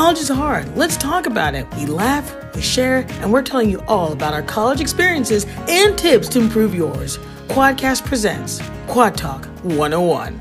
[0.00, 0.78] College is hard.
[0.78, 1.66] Let's talk about it.
[1.74, 6.26] We laugh, we share, and we're telling you all about our college experiences and tips
[6.30, 7.18] to improve yours.
[7.48, 10.40] Quadcast presents Quad Talk 101.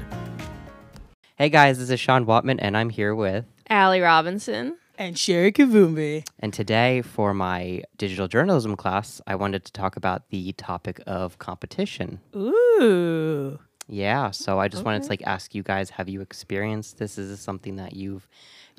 [1.35, 3.43] Hey guys, this is Sean Wattman, and I'm here with.
[3.69, 4.77] Ali Robinson.
[4.97, 6.25] And Sherry Kivumbi.
[6.39, 11.37] And today, for my digital journalism class, I wanted to talk about the topic of
[11.37, 12.21] competition.
[12.33, 13.59] Ooh.
[13.89, 17.17] Yeah, so I just wanted to like ask you guys: Have you experienced this?
[17.17, 18.27] Is this something that you've,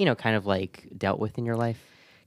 [0.00, 1.78] you know, kind of like dealt with in your life?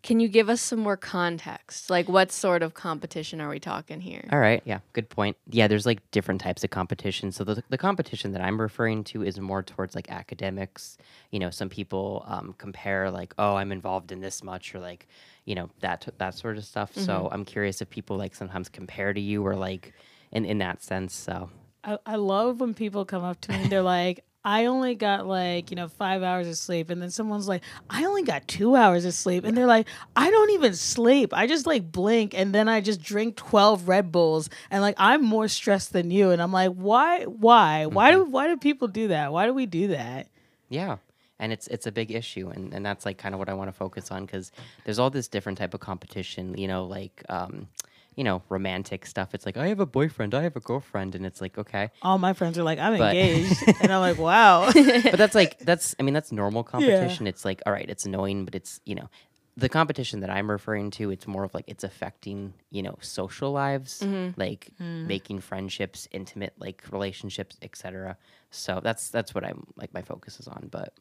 [0.03, 1.89] Can you give us some more context?
[1.89, 4.29] Like, what sort of competition are we talking here?
[4.31, 5.37] All right, yeah, good point.
[5.49, 7.31] Yeah, there's like different types of competition.
[7.31, 10.99] So the the competition that I'm referring to is more towards like academics.
[11.31, 15.07] You know, some people um, compare like, oh, I'm involved in this much, or like,
[15.45, 16.93] you know, that that sort of stuff.
[16.95, 19.93] So I'm curious if people like sometimes compare to you, or like
[20.31, 21.15] in in that sense.
[21.15, 21.49] So
[21.83, 25.25] I, I love when people come up to me and they're like, I only got
[25.25, 26.89] like, you know, five hours of sleep.
[26.89, 29.45] And then someone's like, I only got two hours of sleep.
[29.45, 31.33] And they're like, I don't even sleep.
[31.33, 34.49] I just like blink and then I just drink 12 Red Bulls.
[34.69, 36.31] And like, I'm more stressed than you.
[36.31, 39.31] And I'm like, why, why, why do, why do people do that?
[39.31, 40.27] Why do we do that?
[40.67, 40.97] Yeah.
[41.39, 43.67] And it's it's a big issue, and, and that's like kind of what I want
[43.67, 44.51] to focus on because
[44.85, 46.57] there's all this different type of competition.
[46.57, 47.67] You know, like um,
[48.15, 49.33] you know, romantic stuff.
[49.33, 52.17] It's like I have a boyfriend, I have a girlfriend, and it's like okay, All
[52.17, 53.63] my friends are like, I'm But- engaged.
[53.81, 54.71] and I'm like, wow.
[54.73, 57.27] but that's like that's I mean that's normal competition.
[57.27, 59.09] It's like all right, it's annoying, but it's you know
[59.55, 61.11] the competition that I'm referring to.
[61.11, 64.39] It's more of like it's affecting you know social lives, mm-hmm.
[64.39, 65.07] like mm-hmm.
[65.07, 68.17] making friendships, intimate like relationships, etc.
[68.49, 70.69] So that's that's what I'm like my focus is on.
[70.71, 70.93] But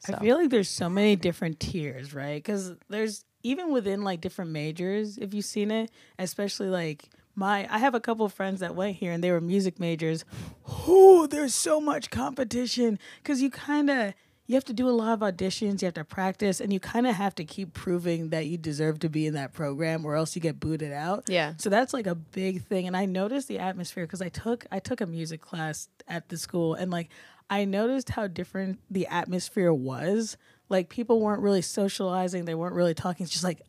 [0.00, 0.14] so.
[0.14, 2.36] I feel like there's so many different tiers, right?
[2.36, 7.04] Because there's even within like different majors, if you've seen it, especially like
[7.36, 10.24] my, I have a couple of friends that went here and they were music majors.
[10.86, 14.14] Oh, there's so much competition because you kind of
[14.46, 17.06] you have to do a lot of auditions, you have to practice, and you kind
[17.06, 20.36] of have to keep proving that you deserve to be in that program, or else
[20.36, 21.24] you get booted out.
[21.28, 21.54] Yeah.
[21.56, 24.80] So that's like a big thing, and I noticed the atmosphere because I took I
[24.80, 27.08] took a music class at the school, and like
[27.48, 30.36] I noticed how different the atmosphere was.
[30.68, 33.24] Like people weren't really socializing, they weren't really talking.
[33.24, 33.62] It's just like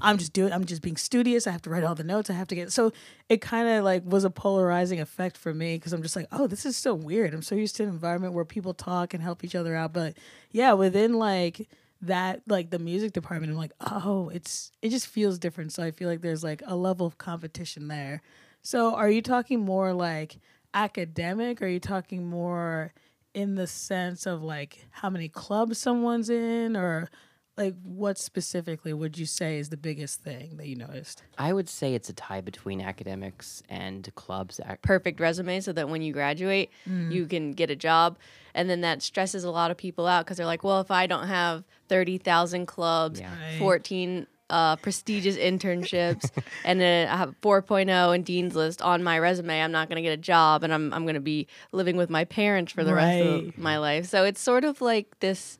[0.00, 0.52] I'm just doing.
[0.52, 1.46] I'm just being studious.
[1.46, 2.30] I have to write all the notes.
[2.30, 2.72] I have to get.
[2.72, 2.92] So
[3.28, 6.46] it kind of like was a polarizing effect for me because I'm just like, oh,
[6.46, 7.34] this is so weird.
[7.34, 9.92] I'm so used to an environment where people talk and help each other out.
[9.92, 10.14] But
[10.52, 11.68] yeah, within like
[12.02, 15.72] that, like the music department, I'm like, oh, it's it just feels different.
[15.72, 18.22] So I feel like there's like a level of competition there.
[18.62, 20.38] So are you talking more like
[20.74, 21.60] academic?
[21.62, 22.92] Are you talking more
[23.38, 27.08] in the sense of like how many clubs someone's in or
[27.56, 31.68] like what specifically would you say is the biggest thing that you noticed I would
[31.68, 34.60] say it's a tie between academics and clubs.
[34.82, 37.12] Perfect resume so that when you graduate, mm.
[37.12, 38.18] you can get a job.
[38.54, 41.06] And then that stresses a lot of people out because they're like, well, if I
[41.06, 43.30] don't have 30,000 clubs, Yeah.
[43.40, 43.58] Right.
[43.60, 46.30] 14 uh, prestigious internships,
[46.64, 50.02] and then I have 4.0 and Dean's List on my resume, I'm not going to
[50.02, 52.94] get a job and I'm, I'm going to be living with my parents for the
[52.94, 54.06] rest of my life.
[54.06, 55.58] So it's sort of like this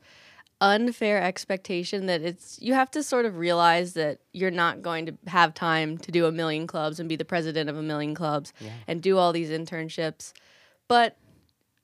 [0.61, 5.17] unfair expectation that it's you have to sort of realize that you're not going to
[5.29, 8.53] have time to do a million clubs and be the president of a million clubs
[8.89, 10.33] and do all these internships.
[10.89, 11.17] But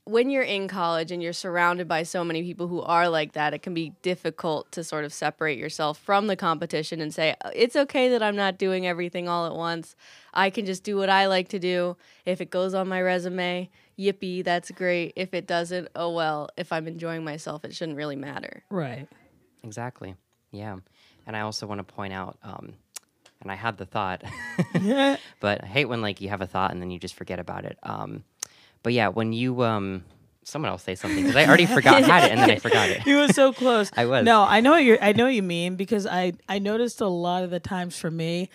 [0.07, 3.55] when you're in college and you're surrounded by so many people who are like that,
[3.55, 7.75] it can be difficult to sort of separate yourself from the competition and say, it's
[7.75, 9.97] okay that I'm not doing everything all at once.
[10.35, 11.97] I can just do what I like to do.
[12.27, 15.15] If it goes on my resume, yippee, that's great.
[15.17, 16.51] If it doesn't, oh well.
[16.59, 18.63] If I'm enjoying myself, it shouldn't really matter.
[18.71, 19.09] right
[19.63, 20.15] Exactly.
[20.51, 20.77] Yeah.
[21.27, 22.75] And I also want to point out, um,
[23.41, 24.23] and I had the thought,
[24.83, 27.39] yeah but I hate when like you have a thought and then you just forget
[27.39, 27.79] about it.
[27.83, 28.25] Um,
[28.85, 30.05] but yeah, when you um,
[30.45, 32.89] someone else say something because I already forgot I had it and then I forgot
[32.91, 33.05] it.
[33.07, 34.25] you were so close I was.
[34.25, 37.07] no i know what you're i know what you mean because i i noticed a
[37.07, 38.51] lot of the times for me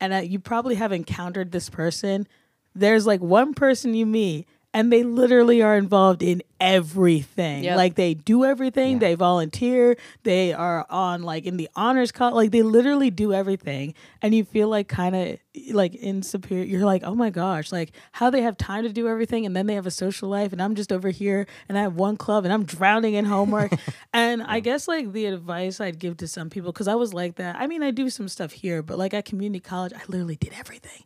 [0.00, 2.26] and I, you probably have encountered this person
[2.74, 7.64] there's like one person you meet and they literally are involved in everything.
[7.64, 7.76] Yep.
[7.76, 8.94] like they do everything.
[8.94, 8.98] Yeah.
[8.98, 9.96] they volunteer.
[10.22, 13.94] They are on like in the honors call like they literally do everything.
[14.22, 15.38] And you feel like kind of
[15.72, 19.44] like insecure you're like oh my gosh like how they have time to do everything
[19.44, 21.96] and then they have a social life and i'm just over here and i have
[21.96, 23.72] one club and i'm drowning in homework.
[24.12, 27.34] And i guess like the advice i'd give to some people because i was like
[27.36, 27.56] that.
[27.56, 30.52] I mean i do some stuff here but like at community college i literally did
[30.56, 31.02] everything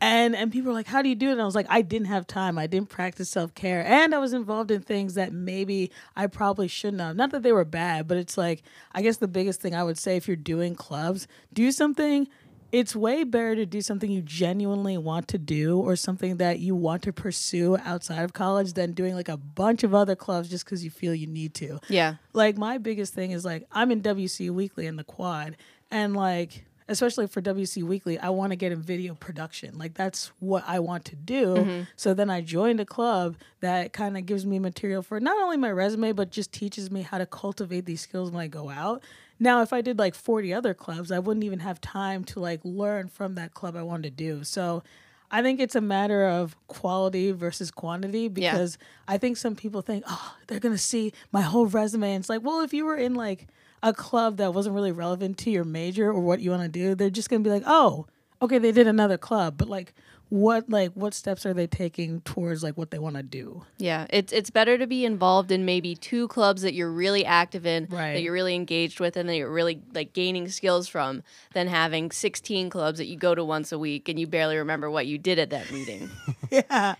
[0.00, 1.82] and and people were like how do you do it and i was like i
[1.82, 5.90] didn't have time i didn't practice self-care and i was involved in things that maybe
[6.16, 8.62] i probably shouldn't have not that they were bad but it's like
[8.92, 12.26] i guess the biggest thing i would say if you're doing clubs do something
[12.74, 16.74] it's way better to do something you genuinely want to do or something that you
[16.74, 20.64] want to pursue outside of college than doing like a bunch of other clubs just
[20.64, 21.78] because you feel you need to.
[21.88, 22.16] Yeah.
[22.32, 25.56] Like my biggest thing is like I'm in WC Weekly in the quad
[25.92, 29.78] and like especially for WC Weekly, I want to get in video production.
[29.78, 31.54] Like that's what I want to do.
[31.54, 31.82] Mm-hmm.
[31.96, 35.56] So then I joined a club that kind of gives me material for not only
[35.56, 39.02] my resume but just teaches me how to cultivate these skills when I go out.
[39.40, 42.60] Now, if I did like 40 other clubs, I wouldn't even have time to like
[42.62, 44.44] learn from that club I wanted to do.
[44.44, 44.82] So
[45.30, 48.78] I think it's a matter of quality versus quantity because
[49.08, 52.14] I think some people think, oh, they're going to see my whole resume.
[52.14, 53.48] And it's like, well, if you were in like
[53.84, 56.94] a club that wasn't really relevant to your major or what you want to do,
[56.96, 58.06] they're just going to be like, oh,
[58.42, 59.56] okay, they did another club.
[59.56, 59.94] But like,
[60.30, 63.62] what like what steps are they taking towards like what they want to do?
[63.76, 67.66] Yeah, it's it's better to be involved in maybe two clubs that you're really active
[67.66, 68.14] in, Right.
[68.14, 71.22] that you're really engaged with, and that you're really like gaining skills from,
[71.52, 74.90] than having 16 clubs that you go to once a week and you barely remember
[74.90, 76.08] what you did at that meeting.
[76.50, 76.94] yeah.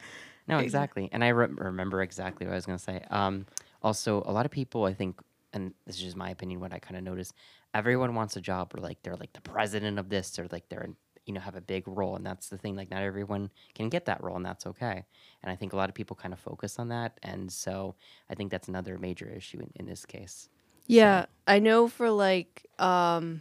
[0.46, 1.08] No, exactly.
[1.10, 3.02] And I re- remember exactly what I was going to say.
[3.10, 3.46] Um,
[3.82, 5.18] also, a lot of people, I think,
[5.54, 7.32] and this is just my opinion, what I kind of notice,
[7.72, 10.88] everyone wants a job or like they're like the president of this or like they're,
[11.26, 12.16] you know, have a big role.
[12.16, 12.76] And that's the thing.
[12.76, 15.04] Like, not everyone can get that role, and that's okay.
[15.42, 17.18] And I think a lot of people kind of focus on that.
[17.22, 17.94] And so
[18.28, 20.48] I think that's another major issue in, in this case.
[20.86, 23.40] Yeah, I know for like um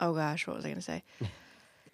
[0.00, 1.04] oh gosh, what was I going to say?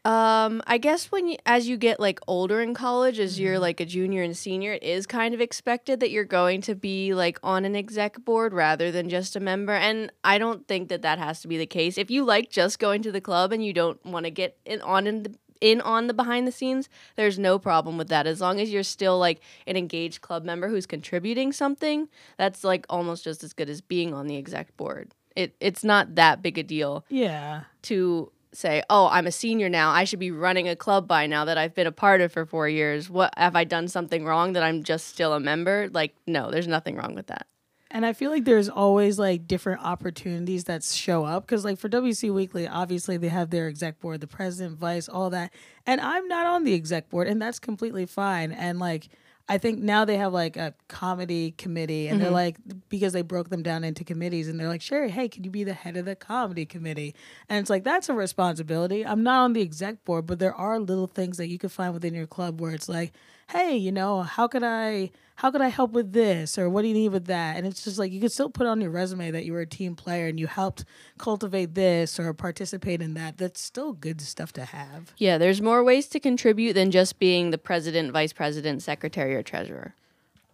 [0.08, 3.78] Um, I guess when you, as you get like older in college, as you're like
[3.78, 7.38] a junior and senior, it is kind of expected that you're going to be like
[7.42, 9.74] on an exec board rather than just a member.
[9.74, 11.98] And I don't think that that has to be the case.
[11.98, 14.80] If you like just going to the club and you don't want to get in
[14.80, 18.26] on in the in on the behind the scenes, there's no problem with that.
[18.26, 22.08] As long as you're still like an engaged club member who's contributing something,
[22.38, 25.12] that's like almost just as good as being on the exec board.
[25.36, 27.64] It it's not that big a deal Yeah.
[27.82, 29.90] to say, "Oh, I'm a senior now.
[29.90, 32.46] I should be running a club by now that I've been a part of for
[32.46, 33.10] 4 years.
[33.10, 36.68] What have I done something wrong that I'm just still a member?" Like, no, there's
[36.68, 37.46] nothing wrong with that.
[37.90, 41.88] And I feel like there's always like different opportunities that show up because, like, for
[41.88, 45.52] WC Weekly, obviously they have their exec board, the president, vice, all that.
[45.86, 48.52] And I'm not on the exec board, and that's completely fine.
[48.52, 49.08] And like,
[49.48, 52.34] I think now they have like a comedy committee, and they're mm-hmm.
[52.34, 52.56] like,
[52.90, 55.64] because they broke them down into committees, and they're like, Sherry, hey, can you be
[55.64, 57.14] the head of the comedy committee?
[57.48, 59.06] And it's like, that's a responsibility.
[59.06, 61.94] I'm not on the exec board, but there are little things that you can find
[61.94, 63.12] within your club where it's like,
[63.50, 66.88] hey, you know, how could I how could I help with this or what do
[66.88, 67.56] you need with that?
[67.56, 69.66] And it's just like you could still put on your resume that you were a
[69.66, 70.84] team player and you helped
[71.16, 73.38] cultivate this or participate in that.
[73.38, 75.14] That's still good stuff to have.
[75.16, 79.44] Yeah, there's more ways to contribute than just being the president, vice president, secretary, or
[79.44, 79.94] treasurer.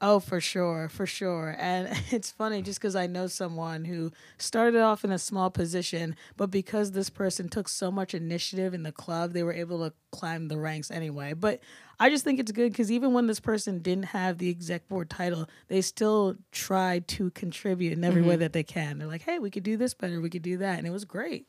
[0.06, 1.56] Oh, for sure, for sure.
[1.58, 6.14] And it's funny just because I know someone who started off in a small position,
[6.36, 9.94] but because this person took so much initiative in the club, they were able to
[10.12, 11.32] climb the ranks anyway.
[11.32, 11.60] But
[11.98, 15.08] I just think it's good because even when this person didn't have the exec board
[15.08, 18.40] title, they still tried to contribute in every way mm-hmm.
[18.40, 18.98] that they can.
[18.98, 20.76] They're like, hey, we could do this better, we could do that.
[20.76, 21.46] And it was great.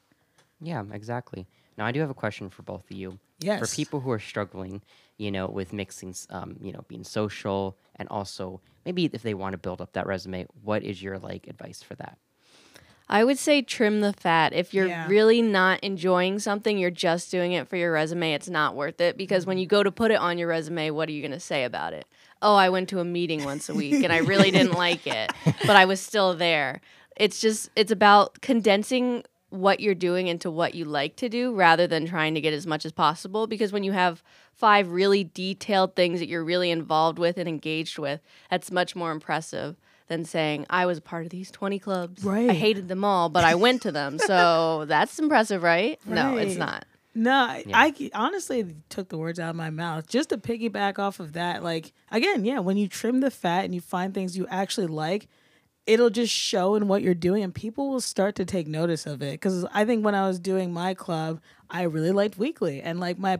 [0.61, 1.45] Yeah, exactly.
[1.77, 3.19] Now, I do have a question for both of you.
[3.39, 3.59] Yes.
[3.59, 4.81] For people who are struggling,
[5.17, 9.53] you know, with mixing, um, you know, being social and also maybe if they want
[9.53, 12.17] to build up that resume, what is your like advice for that?
[13.07, 14.53] I would say trim the fat.
[14.53, 15.07] If you're Yeah.
[15.07, 19.15] really not enjoying something, you're just doing it for your resume, it's not worth it
[19.15, 21.39] because when you go to put it on your resume, what are you going to
[21.39, 22.05] say about it?
[22.41, 25.31] Oh, I went to a meeting once a week and I really didn't like it,
[25.67, 26.81] but I was still there.
[27.15, 31.87] It's just it's about condensing what you're doing into what you like to do rather
[31.87, 34.21] than trying to get as much as possible because when you have
[34.53, 39.11] five really detailed things that you're really involved with and engaged with, that's much more
[39.11, 39.75] impressive
[40.07, 42.23] than saying I was a part of these 20 clubs.
[42.23, 42.49] Right.
[42.49, 44.19] I hated them all, but I went to them.
[44.19, 45.99] So that's impressive, right?
[46.05, 46.85] No, it's not.
[47.17, 47.79] No, I, Yeah.
[47.79, 50.05] I c- honestly took the words out of my mouth.
[50.07, 53.73] Just to piggyback off of that, like again, yeah, when you trim the fat and
[53.73, 55.27] you find things you actually like,
[55.87, 59.21] it'll just show in what you're doing, and people will start to take notice of
[59.21, 59.33] it.
[59.33, 63.17] Because I think when I was doing my club, I really liked weekly, and like
[63.17, 63.39] my.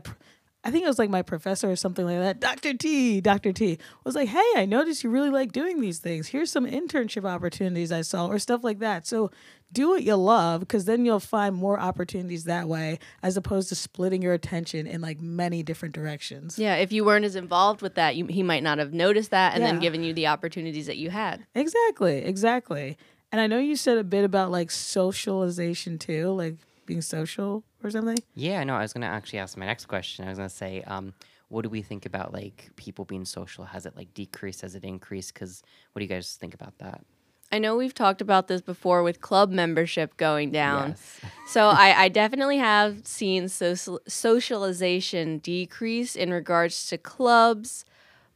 [0.66, 2.40] I think it was like my professor or something like that.
[2.40, 2.74] Dr.
[2.74, 3.52] T, Dr.
[3.52, 6.26] T was like, "Hey, I noticed you really like doing these things.
[6.26, 9.30] Here's some internship opportunities I saw, or stuff like that." So
[9.72, 13.76] do what you love, because then you'll find more opportunities that way, as opposed to
[13.76, 16.58] splitting your attention in like many different directions.
[16.58, 19.54] Yeah, if you weren't as involved with that, you, he might not have noticed that
[19.54, 21.46] and then given you the opportunities that you had.
[21.54, 22.98] Exactly, exactly.
[23.30, 26.56] And I know you said a bit about like socialization too, like
[26.86, 28.18] being social or something.
[28.34, 30.24] Yeah, no, I was gonna actually ask my next question.
[30.24, 31.14] I was gonna say, um,
[31.48, 33.64] what do we think about like people being social?
[33.64, 34.62] Has it like decreased?
[34.62, 35.34] Has it increased?
[35.34, 35.62] Because
[35.92, 37.04] what do you guys think about that?
[37.52, 40.90] I know we've talked about this before with club membership going down.
[40.90, 41.20] Yes.
[41.46, 47.84] so I, I definitely have seen social, socialization decrease in regards to clubs,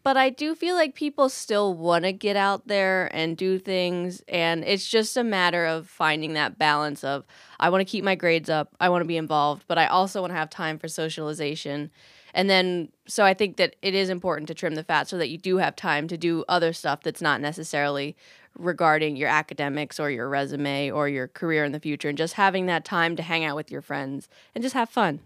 [0.03, 4.23] but I do feel like people still want to get out there and do things,
[4.29, 7.25] and it's just a matter of finding that balance of
[7.59, 10.21] I want to keep my grades up, I want to be involved, but I also
[10.21, 11.91] want to have time for socialization.
[12.33, 15.29] And then, so I think that it is important to trim the fat so that
[15.29, 18.17] you do have time to do other stuff that's not necessarily
[18.59, 22.67] regarding your academics or your resume or your career in the future and just having
[22.67, 25.21] that time to hang out with your friends and just have fun.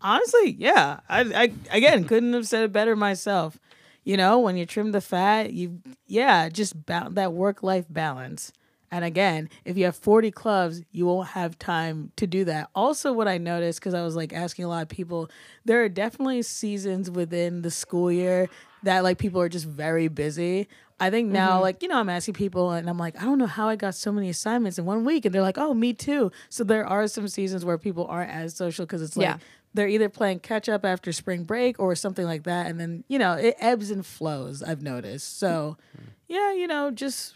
[0.00, 1.00] Honestly, yeah.
[1.08, 3.58] I, I again couldn't have said it better myself.
[4.04, 8.52] You know, when you trim the fat, you yeah, just ba- that work life balance.
[8.92, 12.70] And again, if you have 40 clubs, you won't have time to do that.
[12.74, 15.28] Also, what I noticed, because I was like asking a lot of people,
[15.64, 18.48] there are definitely seasons within the school year
[18.86, 20.68] that like people are just very busy.
[20.98, 21.62] I think now, Mm-hmm.
[21.62, 23.94] like, you know, I'm asking people and I'm like, I don't know how I got
[23.94, 25.26] so many assignments in one week.
[25.26, 26.32] And they're like, oh, me too.
[26.48, 29.36] So there are some seasons where people aren't as social because it's like, Yeah.
[29.74, 33.18] they're either playing catch up after spring break or something like that and then you
[33.18, 35.76] know it ebbs and flows i've noticed so
[36.28, 37.34] yeah you know just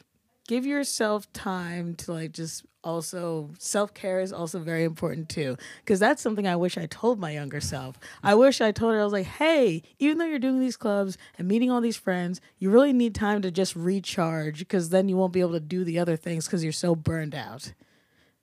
[0.49, 6.23] give yourself time to like just also self-care is also very important too because that's
[6.23, 7.99] something i wish i told my younger self.
[8.23, 11.19] I wish i told her i was like hey even though you're doing these clubs
[11.37, 15.17] and meeting all these friends you really need time to just recharge because then you
[15.17, 17.73] won't be able to do the other things because you're so burned out.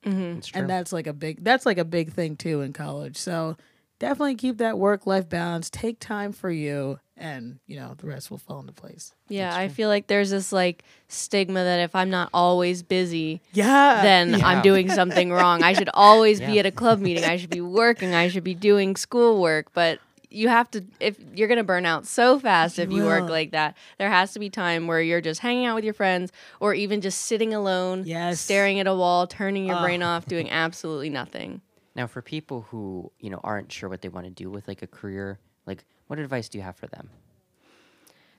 [0.06, 0.38] Mm-hmm.
[0.38, 0.62] It's true.
[0.62, 3.17] and that's like a big that's like a big thing too in college.
[3.17, 3.58] So
[3.99, 8.29] definitely keep that work life balance take time for you and you know the rest
[8.29, 12.09] will fall into place Yeah, I feel like there's this like stigma that if I'm
[12.09, 14.47] not always busy, yeah then Yeah.
[14.47, 15.63] I'm doing something wrong.
[15.63, 17.23] I should always be at a club meeting.
[17.25, 18.13] I should be working.
[18.13, 19.73] I should be doing schoolwork.
[19.73, 19.99] But
[20.29, 23.51] you have to, if you're going to burn out so fast if you work like
[23.51, 26.73] that, there has to be time where you're just hanging out with your friends or
[26.73, 28.39] even just sitting alone, Yes.
[28.41, 29.81] staring at a wall, turning your Ah.
[29.81, 31.61] brain off, doing absolutely nothing.
[31.97, 34.83] Now, for people who you know aren't sure what they want to do with like
[34.83, 37.09] a career, like what advice do you have for them?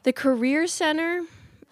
[0.05, 1.25] The Career Center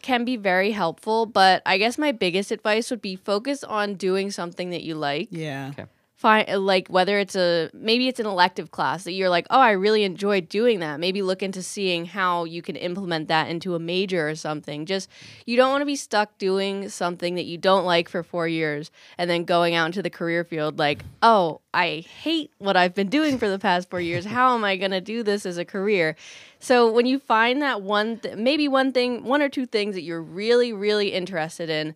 [0.02, 4.30] can be very helpful, but I guess my biggest advice would be focus on doing
[4.32, 5.28] something that you like.
[5.30, 5.86] yeah Okay.
[6.16, 9.72] Find like whether it's a maybe it's an elective class that you're like oh i
[9.72, 10.98] really enjoyed doing that.
[10.98, 14.86] Maybe look into seeing how you can implement that into a major or something.
[14.86, 15.10] Just
[15.44, 18.90] you don't want to be stuck doing something that you don't like for four years
[19.18, 23.08] and then going out into the career field like oh i hate what i've been
[23.08, 24.24] doing for the past four years.
[24.24, 26.16] How am i going to do this as a career
[26.58, 30.02] so when you find that one, th- maybe one thing, one or two things that
[30.02, 31.94] you're really, really interested in,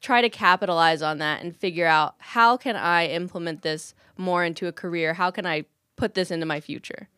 [0.00, 4.66] try to capitalize on that and figure out how can I implement this more into
[4.66, 5.14] a career?
[5.14, 5.64] How can I
[5.96, 7.08] put this into my future?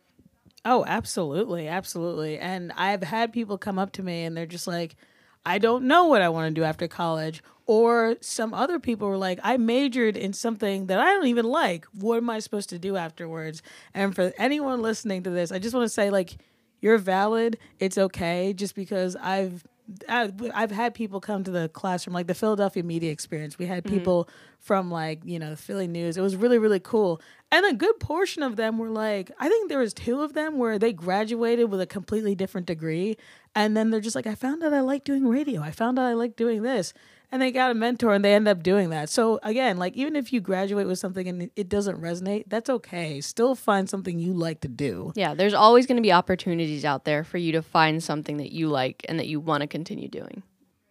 [0.64, 2.38] Oh, absolutely, absolutely.
[2.38, 4.96] And I've had people come up to me and they're just like,
[5.44, 7.42] I don't know what I want to do after college.
[7.66, 11.86] Or some other people were like, I majored in something that I don't even like.
[11.98, 13.62] What am I supposed to do afterwards?
[13.94, 16.36] And for anyone listening to this, I just want to say, like,
[16.84, 17.56] you're valid.
[17.78, 18.52] It's okay.
[18.52, 19.64] Just because I've
[20.06, 23.58] I've I've had people come to the classroom, like the Philadelphia media experience.
[23.58, 23.96] We had mm-hmm.
[23.96, 26.18] people from like you know the Philly News.
[26.18, 29.70] It was really really cool, and a good portion of them were like, I think
[29.70, 33.16] there was two of them where they graduated with a completely different degree,
[33.54, 35.62] and then they're just like, I found out I like doing radio.
[35.62, 36.92] I found out I like doing this,
[37.32, 39.08] and they got a mentor and they end up doing that.
[39.08, 43.20] So again, like even if you graduate with something and it doesn't resonate, that's okay.
[43.20, 45.12] Still find something you like to do.
[45.16, 48.52] Yeah, there's always going to be opportunities out there for you to find something that
[48.52, 50.42] you like and that you want to continue doing.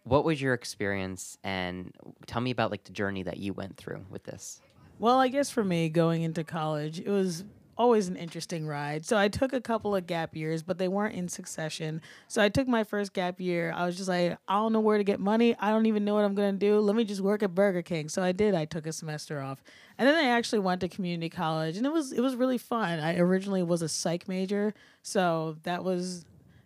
[0.04, 1.94] What was your experience, and
[2.26, 4.60] tell me about like the journey that you went through with this?
[4.98, 7.42] Well, I guess for me going into college, it was
[7.76, 9.04] always an interesting ride.
[9.04, 12.00] So I took a couple of gap years, but they weren't in succession.
[12.28, 13.72] So I took my first gap year.
[13.74, 15.56] I was just like, I don't know where to get money.
[15.58, 16.78] I don't even know what I'm going to do.
[16.80, 18.08] Let me just work at Burger King.
[18.08, 18.54] So I did.
[18.54, 19.62] I took a semester off.
[19.98, 22.98] And then I actually went to community college and it was it was really fun.
[22.98, 26.24] I originally was a psych major, so that was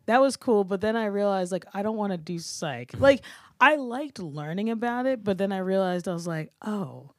[0.09, 3.23] that was cool but then i realized like i don't want to do psych like
[3.61, 7.11] i liked learning about it but then i realized i was like oh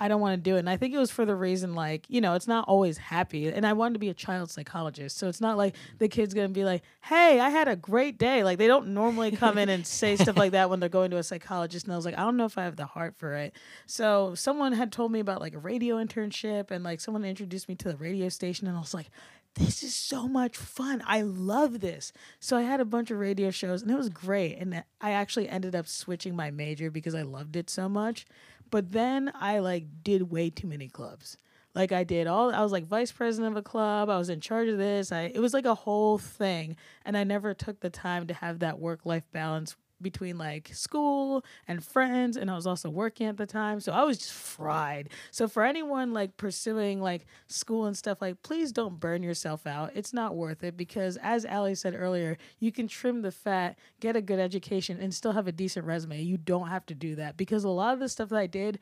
[0.00, 2.04] i don't want to do it and i think it was for the reason like
[2.08, 5.28] you know it's not always happy and i wanted to be a child psychologist so
[5.28, 8.58] it's not like the kid's gonna be like hey i had a great day like
[8.58, 11.22] they don't normally come in and say stuff like that when they're going to a
[11.22, 13.54] psychologist and i was like i don't know if i have the heart for it
[13.86, 17.74] so someone had told me about like a radio internship and like someone introduced me
[17.74, 19.10] to the radio station and i was like
[19.58, 21.02] this is so much fun.
[21.06, 22.12] I love this.
[22.38, 24.56] So I had a bunch of radio shows and it was great.
[24.56, 28.24] And I actually ended up switching my major because I loved it so much.
[28.70, 31.36] But then I like did way too many clubs.
[31.74, 34.08] Like I did all I was like vice president of a club.
[34.10, 35.12] I was in charge of this.
[35.12, 38.58] I it was like a whole thing and I never took the time to have
[38.60, 43.36] that work life balance between like school and friends and I was also working at
[43.36, 43.80] the time.
[43.80, 45.10] So I was just fried.
[45.30, 49.92] So for anyone like pursuing like school and stuff like please don't burn yourself out.
[49.94, 54.16] It's not worth it because as Ali said earlier, you can trim the fat, get
[54.16, 56.22] a good education and still have a decent resume.
[56.22, 58.78] You don't have to do that because a lot of the stuff that I did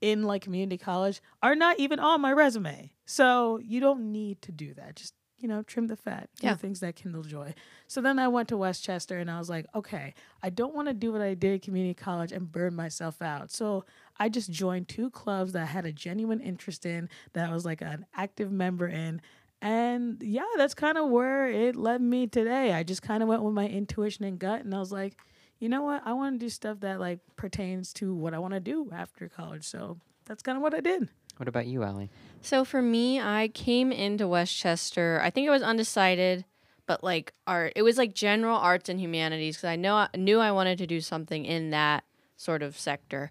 [0.00, 2.92] in like community college are not even on my resume.
[3.06, 4.96] So you don't need to do that.
[4.96, 6.54] Just you know, trim the fat, do Yeah.
[6.54, 7.52] things that kindle joy.
[7.88, 10.88] So then I went to West Chester and I was like, okay, I don't want
[10.88, 13.50] to do what I did at community college and burn myself out.
[13.50, 13.84] So
[14.18, 17.64] I just joined two clubs that I had a genuine interest in, that I was
[17.64, 19.20] like an active member in.
[19.60, 22.72] And yeah, that's kind of where it led me today.
[22.72, 25.16] I just kind of went with my intuition and gut, and I was like,
[25.60, 26.02] you know what?
[26.04, 29.28] I want to do stuff that like pertains to what I want to do after
[29.28, 29.64] college.
[29.64, 31.08] So that's kind of what I did.
[31.36, 32.10] What about you, Ali?
[32.40, 35.20] So for me, I came into West Chester.
[35.22, 36.44] I think it was undecided,
[36.86, 37.72] but like art.
[37.76, 40.86] It was like general arts and humanities because I know I knew I wanted to
[40.86, 42.04] do something in that
[42.36, 43.30] sort of sector.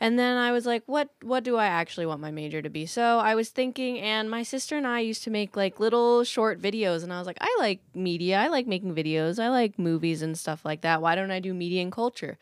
[0.00, 2.86] And then I was like, what what do I actually want my major to be?
[2.86, 6.60] So I was thinking and my sister and I used to make like little short
[6.60, 8.40] videos and I was like, I like media.
[8.40, 9.38] I like making videos.
[9.38, 11.00] I like movies and stuff like that.
[11.00, 12.36] Why don't I do media and culture?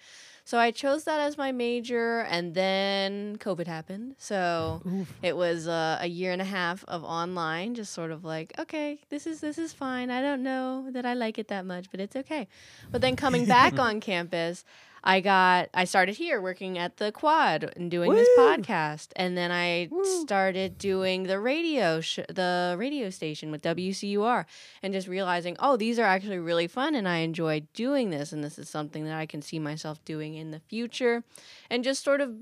[0.44, 4.16] So I chose that as my major and then COVID happened.
[4.18, 4.82] So
[5.23, 8.99] it was uh, a year and a half of online just sort of like okay
[9.11, 10.11] this is this is fine.
[10.11, 12.49] I don't know that i like it that much but it's okay.
[12.90, 14.64] But then coming back on campus
[15.02, 19.09] i got i started here working at the quad and doing this podcast.
[19.16, 19.88] And then i
[20.23, 24.45] started doing the radio sh- the radio station with wcur
[24.83, 28.33] and just realizing oh these are actually really fun and i enjoy doing this.
[28.33, 31.25] And this is something that i can see myself doing in the future.
[31.71, 32.35] And just sort of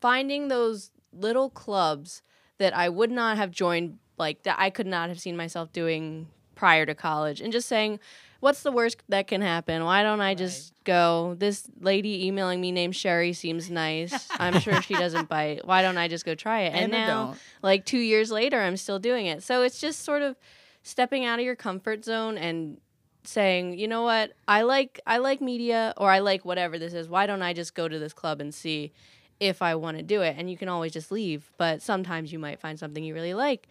[0.00, 2.22] finding those little clubs
[2.58, 6.28] that I would not have joined, like that I could not have seen myself doing
[6.54, 7.98] prior to college, and just saying,
[8.44, 9.84] what's the worst that can happen?
[9.84, 11.34] Why don't I just go?
[11.38, 14.28] This lady emailing me named Sherry seems nice.
[14.32, 15.66] I'm sure she doesn't bite.
[15.66, 16.74] Why don't I just go try it?
[16.74, 19.42] And, I now, like two years later, I'm still doing it.
[19.42, 20.36] So it's just sort of
[20.82, 22.76] stepping out of your comfort zone and
[23.22, 27.08] saying, you know what, I like I like media or I like whatever this is.
[27.08, 28.92] Why don't I just go to this club and see
[29.40, 30.36] if I want to do it?
[30.36, 33.68] And you can always just leave, but sometimes you might find something you really like.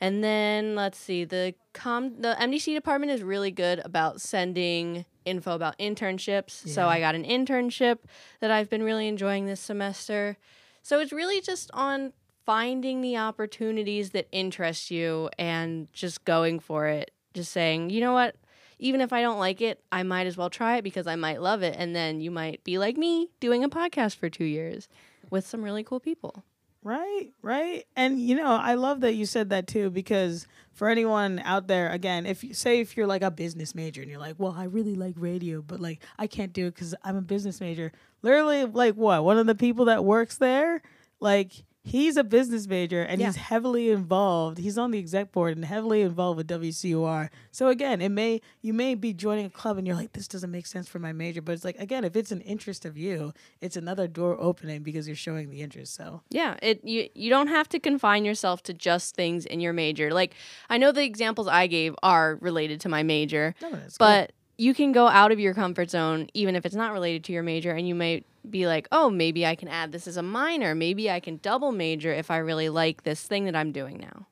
[0.00, 5.54] And then let's see, the com the MDC department is really good about sending info
[5.54, 6.68] about internships.
[6.68, 7.98] So I got an internship
[8.40, 10.36] that I've been really enjoying this semester.
[10.82, 12.12] So it's really just on
[12.44, 17.10] finding the opportunities that interest you and just going for it.
[17.34, 18.36] Just saying, you know what?
[18.78, 21.42] Even if I don't like it, I might as well try it because I might
[21.42, 21.74] love it.
[21.76, 24.88] And then you might be like me doing a podcast for two years
[25.28, 26.44] with some really cool people.
[26.86, 27.84] Right, right.
[27.96, 31.90] And you know, I love that you said that too because for anyone out there
[31.90, 34.64] again, if you say if you're like a business major and you're like, "Well, I
[34.64, 37.90] really like radio, but like I can't do it cuz I'm a business major."
[38.22, 39.24] Literally like what?
[39.24, 40.80] One of the people that works there,
[41.18, 43.28] like he's a business major and Yeah.
[43.28, 44.58] he's heavily involved.
[44.58, 47.30] He's on the exec board and heavily involved with WCUR.
[47.52, 50.50] So again, it may you may be joining a club and you're like, "This doesn't
[50.50, 53.32] make sense for my major," but it's like again, if it's an interest of you,
[53.60, 55.94] it's another door opening because you're showing the interest.
[55.94, 59.72] So Yeah, it you you don't have to confine yourself to just things in your
[59.72, 60.12] major.
[60.12, 60.34] Like
[60.68, 64.32] I know the examples I gave are related to my major, No, that's good.
[64.56, 67.32] But you can go out of your comfort zone even if it's not related to
[67.32, 70.22] your major and you might be like, "Oh, maybe I can add this as a
[70.22, 70.74] minor.
[70.74, 74.26] Maybe I can double major if I really like this thing that I'm doing now."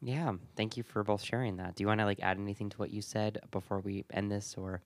[0.00, 1.76] Yeah, thank you for both sharing that.
[1.76, 4.54] Do you want to like add anything to what you said before we end this,
[4.58, 4.80] or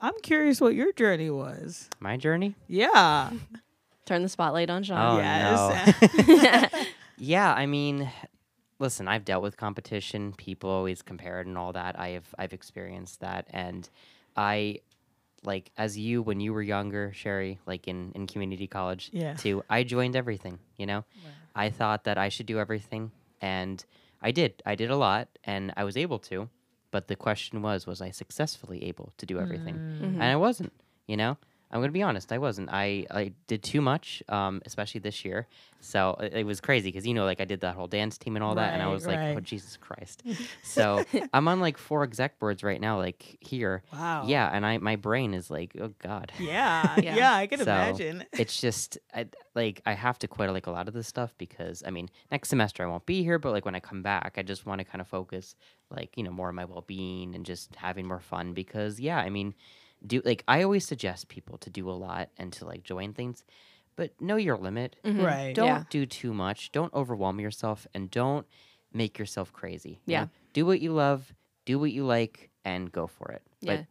[0.00, 1.88] I'm curious what your journey was.
[2.00, 2.54] my journey?
[2.68, 3.30] Yeah.
[4.06, 5.94] Turn the spotlight on sean Oh, Sean.
[6.02, 6.86] yes.
[7.18, 8.10] Yeah, I mean,
[8.82, 10.34] listen, I've dealt with competition.
[10.36, 11.98] People always compare it and all that.
[11.98, 13.88] I have I've experienced that, and
[14.36, 14.80] I
[15.44, 19.34] like as you when you were younger, Sherry, like in in community college, Yeah.
[19.34, 19.64] too.
[19.70, 20.58] I joined everything.
[20.76, 21.04] You know,
[21.54, 23.82] I thought that I should do everything, and
[24.20, 24.62] I did.
[24.66, 26.48] I did a lot, and I was able to.
[26.90, 29.76] But the question was, was I successfully able to do everything?
[29.76, 30.00] Mm.
[30.00, 30.14] Mm-hmm.
[30.20, 30.72] And I wasn't.
[31.06, 31.36] You know,
[31.72, 32.32] I'm gonna be honest.
[32.32, 32.68] I wasn't.
[32.70, 35.46] I I did too much, um, especially this year.
[35.80, 38.36] So it, it was crazy because you know, like I did that whole dance team
[38.36, 39.40] and all that, and I Right, was like, oh.
[39.40, 40.22] Jesus Christ.
[40.62, 43.82] so I'm on like four exec boards right now, like here.
[43.92, 44.26] Wow.
[44.26, 46.30] Yeah, and I my brain is like, oh God.
[46.38, 46.96] Yeah.
[47.02, 47.16] Yeah.
[47.16, 47.34] Yeah.
[47.34, 48.24] I can So, imagine.
[48.38, 51.82] it's just I, like I have to quit like a lot of this stuff because
[51.86, 54.42] I mean next semester I won't be here, but like when I come back, I
[54.42, 55.54] just want to kind of focus
[55.90, 59.18] like you know more on my well being and just having more fun because yeah,
[59.18, 59.54] I mean
[60.06, 63.44] do like I always suggest people to do a lot and to like join things,
[63.96, 64.96] but know your limit.
[65.04, 65.24] Mhm.
[65.24, 65.54] Right.
[65.54, 65.84] Don't Yeah.
[65.90, 66.72] do too much.
[66.72, 68.46] Don't overwhelm yourself and don't
[68.92, 70.00] make yourself crazy.
[70.06, 70.20] you Yeah.
[70.24, 70.30] know?
[70.52, 71.32] Do what you love,
[71.64, 73.42] do what you like, and go for it.
[73.60, 73.76] Yeah.
[73.76, 73.86] But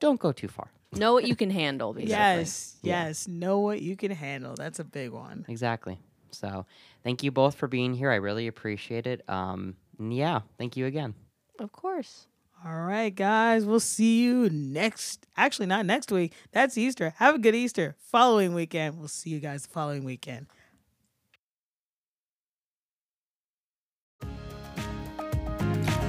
[0.00, 0.70] don't go too far.
[0.92, 2.12] Know what you can handle, basically.
[2.12, 3.06] Yes, Yeah.
[3.08, 3.28] yes.
[3.28, 4.54] Know what you can handle.
[4.54, 5.44] That's a big one.
[5.48, 5.98] Exactly.
[6.30, 6.64] So
[7.04, 8.10] thank you both for being here.
[8.10, 9.22] I really appreciate it.
[9.28, 11.14] Um, yeah, thank you again.
[11.58, 12.26] Of course.
[12.64, 13.64] All right, guys.
[13.64, 15.26] We'll see you next.
[15.36, 16.32] Actually, not next week.
[16.50, 17.14] That's Easter.
[17.16, 17.94] Have a good Easter.
[18.10, 18.98] Following weekend.
[18.98, 20.46] We'll see you guys the following weekend.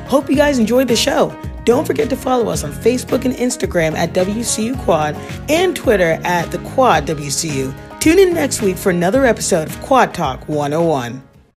[0.08, 1.40] Hope you guys enjoyed the show.
[1.66, 5.16] Don't forget to follow us on Facebook and Instagram at WCU Quad
[5.50, 7.72] and Twitter at the Quad WCU.
[8.00, 11.29] Tune in next week for another episode of Quad Talk 101.